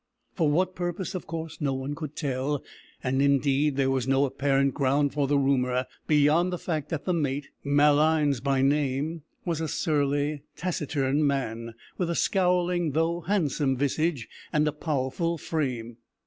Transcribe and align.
For 0.33 0.49
what 0.49 0.73
purpose, 0.73 1.13
of 1.13 1.27
course, 1.27 1.61
no 1.61 1.75
one 1.75 1.93
could 1.93 2.15
tell, 2.15 2.63
and, 3.03 3.21
indeed, 3.21 3.75
there 3.75 3.91
was 3.91 4.07
no 4.07 4.25
apparent 4.25 4.73
ground 4.73 5.13
for 5.13 5.27
the 5.27 5.37
rumour, 5.37 5.85
beyond 6.07 6.51
the 6.51 6.57
fact 6.57 6.89
that 6.89 7.05
the 7.05 7.13
mate 7.13 7.49
Malines 7.63 8.39
by 8.41 8.63
name 8.63 9.21
was 9.45 9.61
a 9.61 9.67
surly, 9.67 10.41
taciturn 10.55 11.27
man, 11.27 11.75
with 11.99 12.09
a 12.09 12.15
scowling, 12.15 12.93
though 12.93 13.19
handsome, 13.21 13.77
visage, 13.77 14.27
and 14.51 14.67
a 14.67 14.71
powerful 14.71 15.37
frame. 15.37 15.97